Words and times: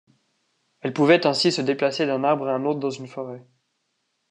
Elles 0.79 0.93
pouvaient 0.93 1.27
ainsi 1.27 1.51
se 1.51 1.61
déplacer 1.61 2.07
d'un 2.07 2.23
arbre 2.23 2.47
à 2.47 2.55
un 2.55 2.65
autre 2.65 2.79
dans 2.79 2.89
une 2.89 3.05
forêt. 3.05 3.45